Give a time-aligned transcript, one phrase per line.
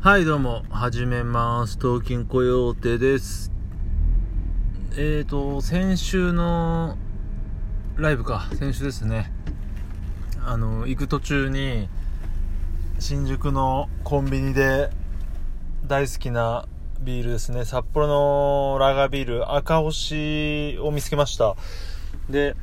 [0.00, 1.76] はい、どうも、はじめます。
[1.76, 3.50] 東京コヨーテです。
[4.92, 6.96] えーと、先週の
[7.96, 9.32] ライブか、先週ですね。
[10.46, 11.88] あの、行く途中に、
[13.00, 14.90] 新宿のコンビニで
[15.84, 16.66] 大好きな
[17.00, 21.56] ビールですね、札幌のラガービール、赤星を見つけました。
[22.30, 22.54] で、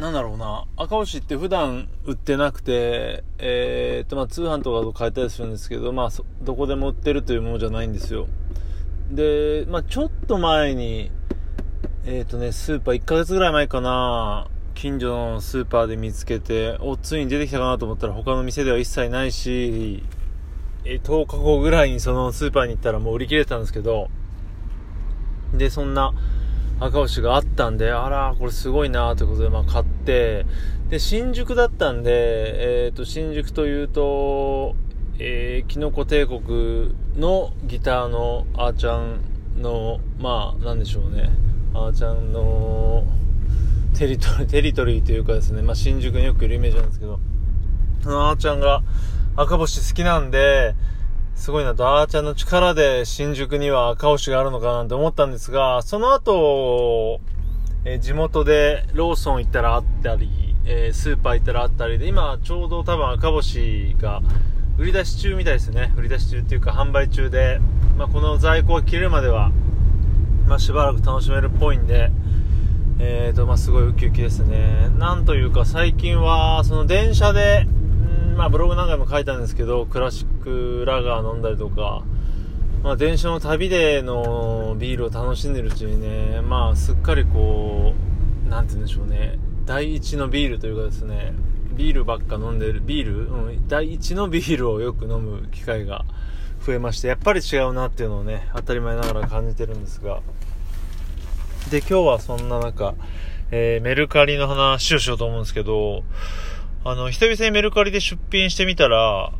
[0.00, 6.10] なんだろうな、赤星って普段売ってなくて、えー、と、まあ、通販とかと買えたりするんですけど、まあ、
[6.40, 8.26] どこでも売ってるというものじゃないんですよ。
[9.10, 11.10] で、まあ、ちょっと前に、
[12.06, 20.02] えー、とね、スーパー、1ヶ月ぐらい前かな、近所のスーパーで見つけて、お、ついに出てきたかなと思ったら他の店では一切ないし、
[20.86, 24.08] えー10日後ぐらいにそのスーパーに行ったらもう売り切れてたんですけど、
[25.52, 26.14] で、そんな、
[26.80, 30.46] 赤星があったんで、あら、これすごいなということで、まあ買っ、で、
[30.98, 34.74] 新宿だったんで、えっ、と、新宿というと、
[35.18, 39.20] えー、キノコ帝国のギターのあーちゃん
[39.60, 41.30] の、まあ、なんでしょうね、
[41.74, 43.04] あーちゃんの
[43.96, 47.20] テリトリー、テリトリーというかですね、まあ新宿によくいるイメージなんですけど、
[48.02, 48.82] そのあーちゃんが
[49.36, 50.74] 赤星好きなんで、
[51.34, 57.20] すごいなと、あーちゃんの力で新宿には赤星があるのかなんて思ったんですが、その後、
[57.84, 60.28] えー地元でローソン行ったらあったり、
[60.64, 64.20] えースーパー行ったらあったりで、今ちょうど多分赤星が
[64.78, 65.92] 売り出し中みたいですね。
[65.96, 67.60] 売り出し中っていうか販売中で、
[67.96, 69.50] まあ、この在庫が切れるまでは、
[70.46, 72.10] まあ、しばらく楽しめるっぽいんで、
[72.98, 74.90] えーと、まあ、すごいウキウキですね。
[74.98, 82.02] なんというか最近は、その電車で、んまあ、ブログ何回も書いたんですけど、クラシックラガー飲んだりとか、
[82.82, 87.92] まあ、電車の旅でのビールを楽しんでるうちにね、まあ、すっかりこ
[88.46, 91.34] う、なんて言うんでしょうね、第一のビールというかですね、
[91.72, 93.30] ビールばっか飲んでる、ビール？
[93.30, 96.04] うん、第一のビールをよく飲む機会が
[96.66, 100.20] 増えまして、やっぱり違うなっていうのをね、当たり前ながら感じてるんですが、
[101.70, 102.94] で、今日はそんな中、
[103.50, 106.02] えーメルカリの話をしようと思うんですけど、
[106.82, 109.32] あの、久々にメルカリで出品してみたら、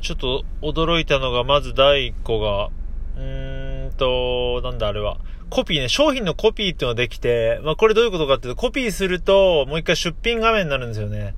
[0.00, 2.70] ちょっと驚いたのが、まず第1個が、
[3.16, 5.18] うーんと、なんだあれは、
[5.50, 11.34] コピーね、商品のコピーっていうのができて、まあこれどういうことかっていうと、コピーすると、もう一回出品画面になるんですよね。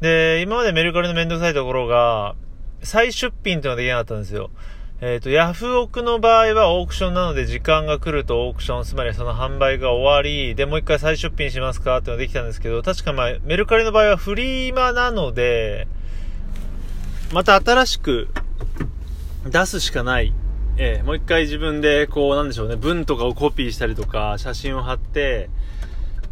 [0.00, 2.34] で、今までメルカリのめんどくさいところが、
[2.82, 4.50] 再出品っていうのができなかったんですよ。
[5.00, 15.86] えっ、と、ヤフオクの場合はオークションなので時間が来るとオークション、つまりその販売が終わり、で、もう一回再出品しますかっていうのができたんですけど、確かまあ、メルカリの場合はフリーマなので、
[17.32, 18.28] また新しく
[19.44, 20.32] 出すしかない。
[20.78, 25.50] ええもう一回自分でこう、なんでしょうね、文とかをコピーしたりとか、写真を貼って、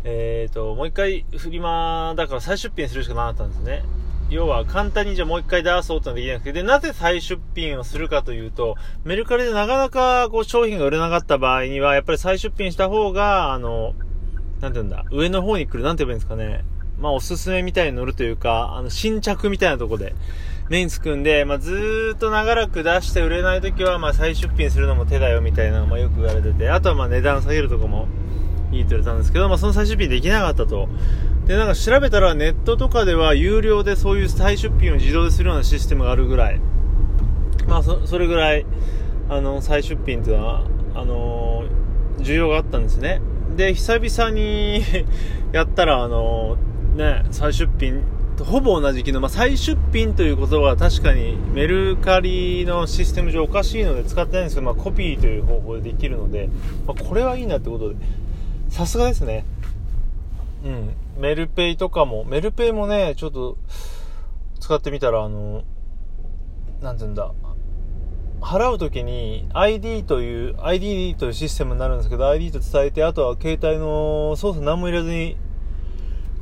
[0.05, 3.83] えっ、と、もう一回フリマだから再出品するしかなかったんですね。
[4.31, 13.95] 要は簡単にじゃあもう一回出そうってのはできなくて、で、なぜ再出品をするかというと、メルカリでなかなかこう商品が売れなかった場合には、やっぱり再出品した方が、あの、
[14.61, 16.65] なんて言うんだ、上の方に来る、なんて言えばいいんですかね。
[16.99, 20.15] まあ、おすすめみたいに乗るというか、あの、新着みたいなとこで、
[20.69, 28.09] 目につくんで、まあ、ずーっと長らく出して売れない時は、まあ、再出品するのも手だよみたいなのもよく言われてて、あとはまあ、値段下げるとかも
[28.73, 30.89] いいと言われたんですけど、まあ、その再出品できなかったと。
[31.47, 36.61] で、なんか調べたらネットとかでは有料でそういう再出品を自動でするようなシステムがあるぐらい、
[37.69, 38.67] まあ、そ、それぐらい、
[39.29, 43.21] あの、再出品っていうのは、あのー需要があったんですね。
[43.57, 44.83] で、久々に
[45.53, 48.01] やったら、あのーね、再出品
[48.45, 56.49] ほぼ同じ機能、まあ、再出品ということは確かにメルカリのシステム上おかしいので使ってないんですけど、まあ、コピーという方法でできるので、
[56.87, 57.97] まあ、これはいいなってことで、
[58.69, 59.45] さすがですね。
[60.65, 60.91] うん。
[61.19, 63.57] メルペイとかも、メルペイもね、ちょっと
[64.61, 65.63] 使ってみたら、あの、
[66.83, 67.33] なんて言うんだ、
[68.41, 75.37] 払うときに ID という、ID というシステムになるんですけど、ID と伝えて、あとは携帯の操作何も入れずに、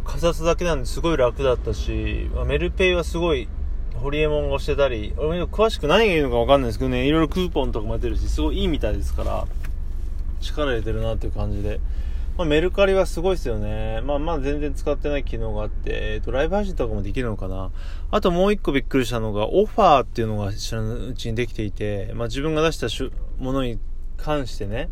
[0.04, 3.48] かざすだけなんですごい楽だったし、まあメルペイはすごい、
[3.94, 9.46] ホリエモンがしてたり、俺も詳しく何がいいのかわかんないですけどね、いろいろクーポンとかも出るし、すごいいいみたいですから、
[10.40, 11.80] 力入れてるなっていう感じで。
[12.36, 14.00] まあ、メルカリはすごいですよね。
[14.02, 17.70] まあまあ全然使ってない機能があって、えっ、と、ライブ配信とかもできるのかな。
[18.10, 22.88] あともう一個びっくりしたのが、オファーっていうのが知らないうちにできていて、まあ自分が出した
[23.38, 23.78] ものに
[24.16, 24.90] 関してね、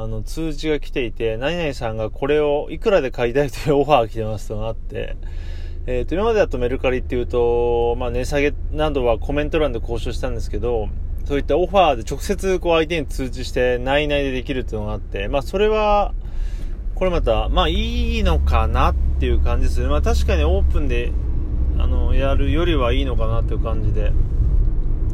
[0.00, 5.16] あの、通知が来ていて、何々さんがこれをいくらで買いたいというオファーが来てますとなって、
[5.86, 10.88] えっ、と、今までだとメルカリっていうと、まあ値下げなどはコメント欄で交渉したんですけど、
[11.24, 16.14] そういったオファーで直接こう相手に通知して内々でできるっていうのがあって、まあそれは、
[16.94, 19.88] これまた、まあいいのかなっていう感じですね。
[19.88, 21.12] まあ確かにオープンで、
[21.76, 24.12] あの、やるよりはいいのかなっていう感じで。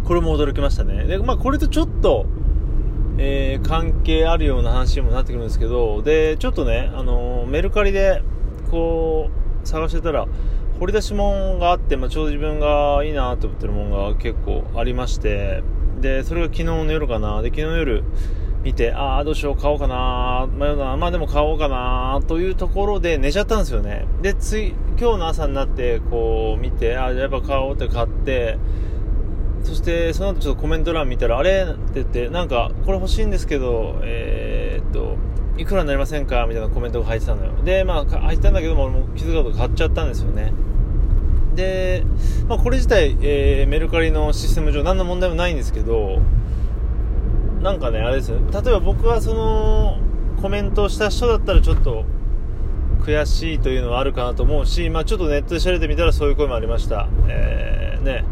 [0.05, 1.05] これも驚きましたね。
[1.05, 2.27] で、まあこれとちょっと、
[3.17, 8.23] えー、関係あるような話にもなってくるんですけど、で、ちょっとね、あのー、メルカリで、
[8.71, 9.31] こ
[9.63, 10.27] う、探してたら、
[10.81, 15.63] 掘り出し物があって、まあ、ちょうど自分がいいなと思ってるものが結構ありまして、
[16.01, 17.41] で、それが昨日の夜かな。
[17.43, 18.05] で、昨日の夜
[18.65, 24.07] 見て、ああ、どうしよう、買おうかな、迷うな、まあでも買おうかな、というところで寝ちゃったんですよね。
[24.23, 28.59] で、つい、今日の朝になって、こう、見て、ああ、やっぱ買おうって買って、
[29.65, 31.65] そしてその後ちょっとコメント欄見たら、あれ？
[31.65, 35.17] って言って、なんか、これ欲しいんですけど、えー、っと、
[35.57, 36.47] いくらになりませんか？
[36.47, 37.53] みたいなコメントが入ってたのよ。
[37.65, 40.53] で、まあ、入ったんだけども、俺も気づかず買っちゃったんですよね。
[41.55, 42.05] で、
[42.49, 46.21] まあ、これ自体、えー、メルカリのシステム上何の問題もないんですけど、
[47.63, 48.39] なんかね、あれですよ。
[48.53, 49.99] 例えば僕はその、
[50.43, 52.05] コメントをした人だったらちょっと、
[53.01, 57.09] 悔しいというのはあるかなと思うし、まあ、ちょっとネットで調べてみたらそういう声もありました。
[57.29, 58.25] えー、ね。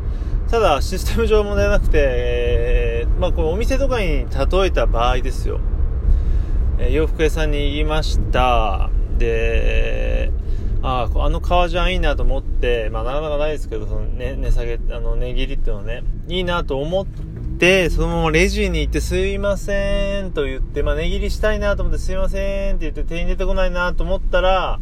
[0.52, 5.60] ただ、システム上問題なくて、え、まあ、このお店とかに例えた場合ですよ。
[6.78, 8.90] え、洋服屋さんに言いました。
[9.16, 10.30] で、
[10.82, 17.06] ああ、あの革ジャンいいなと思って、まあ、なかなかないですけど、そのね、値下げ、あの、値切りっていうのね、いいなと思っ
[17.58, 24.80] て、そのままレジに行ってすいませんと言って、まあ、値切りしたいなと思ってすいませんって言って店員出てこないなと思ったら、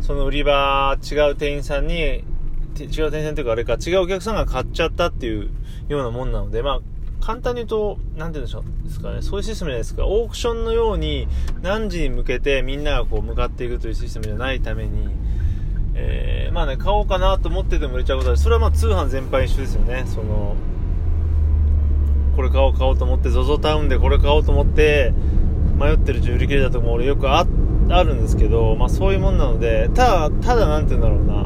[0.00, 2.24] その売り場、違う店員さんに
[2.82, 5.50] 違う店線というかあれか、違うお客さんが買っちゃったっていう
[5.88, 6.80] ようなもんなので、まあ、
[7.20, 11.28] 簡単に言うと、なんて言うんでしょうですかね、そういうシステムじゃないですか、オークションのように
[11.62, 15.08] 何時に向けてみんながこう向かっていくというシステムじゃないために、
[15.94, 20.56] えー、まあね、買おうかなと思ってても売れちゃうことは、それはまあ通販全般一緒ですよね、その、
[22.36, 25.14] これ買おう買おうと思って、ZOZO タウンでこれ買おうと思って、
[25.78, 27.46] 迷ってるう売り切れたとこも俺よくあ
[27.90, 31.43] あるんですけど、まあそういうもんなので、ただ、ただなんて言うんだろうな、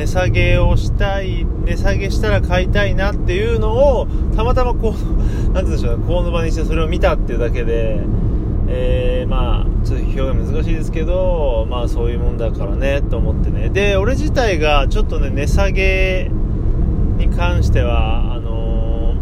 [0.00, 8.00] 値下げをしたい、値下げしたら買いたいなっていうのを、たまたまこう、なんてうんでしょうね、この場にしてそれを見たっていうだけで、
[8.68, 13.68] えー、まあ、ちょっと表現難しいですけど、まあそういうもんだからね、と思ってね。
[13.68, 16.30] で、俺自体がちょっとね、値下げ
[17.18, 19.14] に関しては、あの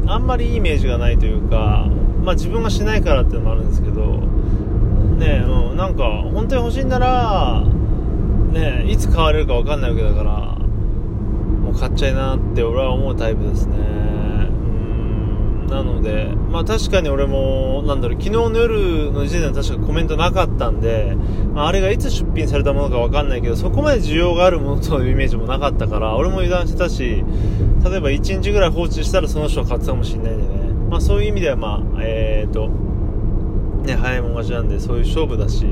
[0.00, 1.88] ー、あんまりいいイメージがないというか、
[2.24, 4.02] まあ自分がしないからっていうのもあるんですけど、
[5.18, 7.64] ね、うん、なんか、本当に欲しいなら、
[8.54, 13.76] ねいつ買われるか分かんないわけだからもう買っちゃいなって俺は思うタイプですね。
[13.78, 14.04] うん
[15.68, 21.16] なのでまあ確かに俺もなんだろう昨日の夜の時点では確かコメントなかったんで、
[21.52, 27.24] まあ、あれがいつ出品されたものか分かんないけどそこまで需要があるものというイメージもなかったから俺も油断してたし
[27.82, 30.64] 例えば1日ぐらい放置したらその人は買ってたかもしれないんでね。
[30.90, 32.68] まあそういう意味ではまあえっ、ー、と
[33.84, 35.66] ね早いもん勝ちなんでそういう勝負だし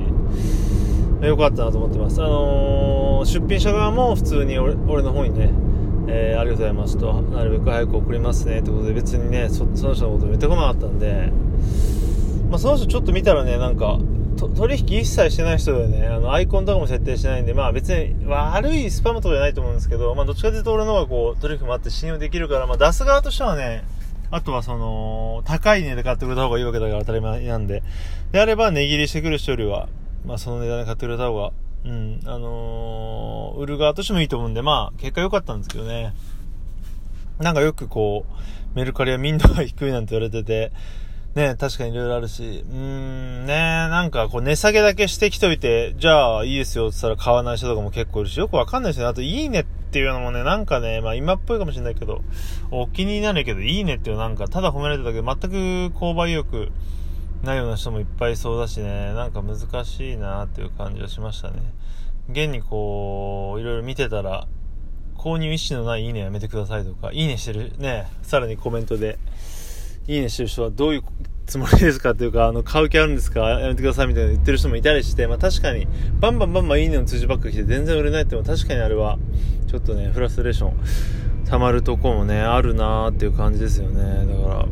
[1.26, 2.22] 良かったなと思ってます。
[2.22, 5.50] あのー、出品者側も普通に俺俺の方にね、
[6.08, 11.30] えー、ありがとうございますと、なるべく早く送りますねってことで別にね、そその人のこと言ってこなかったんで、
[12.50, 13.98] まあ、その人ちょっと見たらね、なんか、
[14.56, 23.84] 取引一切してない人でね、あの、アイコンとかも設定してないんで、まあ別に悪いスパムとかじゃないと思うんですけど、まあどっちかというと俺の方がこう、取引もあって信用できるから、まあ出す側としてはね、
[24.30, 27.82] あとはその、高い値で買ってくれた方がいいわけだから当たり前なんで、
[28.32, 29.88] であれば値切りしてくる人よりは、
[30.24, 31.52] まあ、その値段で買ってくれた方が、
[31.84, 36.14] うん、あのー、売る側としてもいいと思うんで、まあ、結果良かったんですけどね。
[37.40, 40.72] なんかよくこう、メルカリは民度が低いなんて言われてて、
[41.34, 49.10] ね、確かに色々あるし、うーん、ね、なんかこう値下げだけしてきといて、じゃあいいですよって言ったら買わない人とかも結構いるし、よくわかんないですよね。
[49.10, 52.22] あと、いいねっていうのもね、なんかね、まあ今っぽいかもしれないけど、
[52.70, 56.70] お気に入りなるけど、いいねっていうのなんか、ただ褒められてただけで全く購買意欲、
[57.42, 61.56] ないような人もいっぱいそうだしね、なんか難しいなっていう感じがしましたね。
[62.30, 64.46] 現にこう、いろいろ見てたら、
[65.16, 69.18] 購入意思のないいいねやめてくださいとか、いいねしてる、ね、さらにコメントで、
[70.06, 71.02] いいねしてる人はどういう
[71.46, 75.86] つもりですかっていうか、あの、買う気あるんですかやめてくださいみたいな言ってる人もいたりして、まあ確かに、
[76.20, 79.18] バンバンバンバンいいねの通知ばっか来て全然売れないっても確かにあれは、
[79.66, 80.76] ちょっとね、フラストレーション
[81.46, 84.26] 溜まるとこもね、あるなーっていう感じですよね。
[84.26, 84.66] だから、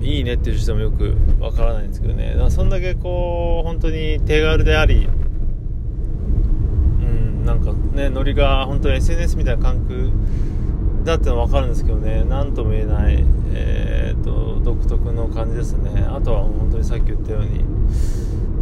[0.00, 2.30] いいねっていう人もよくわからないんですけどね。
[2.30, 5.08] だからそんだけこう本当に手軽であり
[7.00, 10.10] うんなんかねノリが本当に SNS みたいな感覚
[11.04, 12.24] だってのは分かるんですけどね。
[12.28, 13.24] 何とも言えない、
[13.54, 16.06] えーと、独特の感じですね。
[16.08, 17.64] あとは本当にさっき言ったように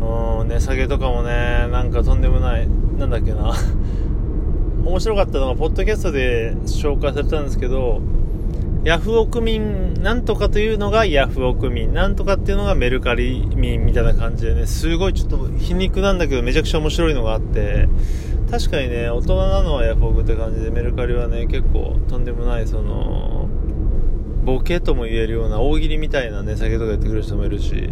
[0.00, 3.52] うん値下げとかもねなんかとんでもないなんだっけな。
[4.84, 8.00] 面白かったのがポッドキャストで紹介されたんですけど
[8.86, 17.88] ヤフオク民なんとかというのがヤフオク民、なんとかっていうのがメルカリ民みたいな感じでね、すごいちょっと皮肉なんだけどめちゃくちゃ面白いのがあって、
[18.48, 23.48] 確かにね大人なのはヤフオクって感じでメルカリはね結構とんでもないその
[24.44, 27.90] ボケとも言えるような大喜利みたいな値下げとかやってくる人もいるし。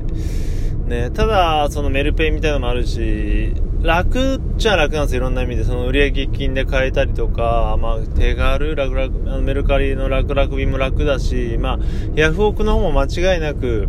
[0.87, 5.65] ね、ただ、そのメルペイみたいなのもあるし、楽っちゃ楽なんですよ、いろんな意味で。
[5.65, 11.79] その売上金で買えたりとか、まあ、手軽、楽々、メルカリの楽々便も楽だし、まあ、
[12.15, 13.87] ヤフオクの方も間違いなく、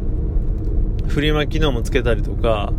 [1.08, 2.74] フリマ機能もつけたりとか、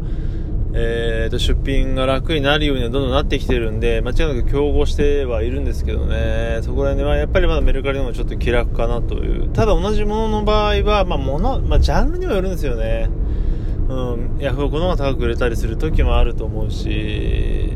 [0.75, 9.49] えー、と出品が楽になるようにはどんどんなってきてるんで、間違いなく競合してはいるんですけどね、そこら辺はやっぱりまだメルカリの方がちょっと気楽かなという。
[9.55, 13.09] ただ同じものの場合は、まあ、もの、まあ、ジャンルにもよるんですよね。
[13.89, 17.73] うん、ヤフオクの方が高く売れたりする時もあると思うし、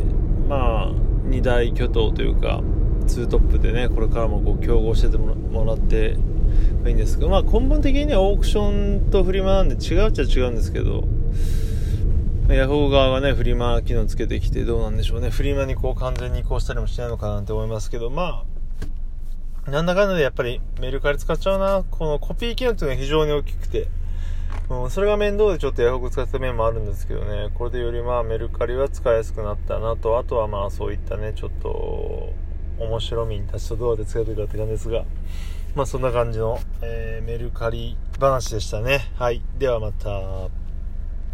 [0.49, 0.93] まあ、
[1.29, 2.61] 2大巨頭というか、
[3.07, 6.17] 2トップでね、これからもこう競合しててもらって
[6.87, 11.05] いいんですけど、まあ根本的にはオークションとフリマなんで違うっちゃ違うんですけど、
[12.49, 15.31] ヤフオク側がね、フリマ機能つけてきてどうなんでしょうね。
[15.31, 18.45] フリマにこう完全に移行したりもしないのかなって思いますけど、ま
[19.67, 21.85] あ、なんだかんだでやっぱりメルカリ使っちゃうな。
[21.89, 23.89] このコピー機能っていうのが非常に大きくて、
[24.69, 32.33] うん、それが面倒でちょっとヤフオク使った面もあるんですけどね、これでよりまあメルカリは使いやすくなったなと、あとはまあそういったね、ちょっと
[32.79, 35.05] 面白みに立ちとどうやって使えていくかって感じですが、
[35.75, 39.11] まあそんな感じの、えー、メルカリ話でしたね。
[39.17, 39.43] はい。
[39.59, 40.60] ではまた。